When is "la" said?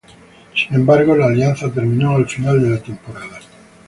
1.15-1.27, 2.71-2.79